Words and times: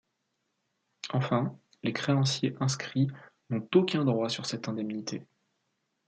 Enfin, 1.13 1.59
les 1.83 1.93
créanciers 1.93 2.55
inscrits 2.59 3.11
n'ont 3.51 3.67
aucun 3.75 4.03
droit 4.03 4.29
sur 4.29 4.47
cette 4.47 4.67
indemnité'. 4.67 5.27